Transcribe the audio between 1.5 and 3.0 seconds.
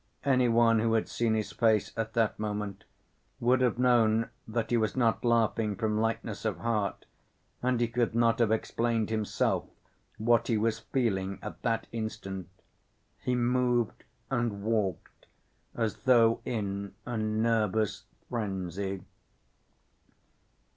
face at that moment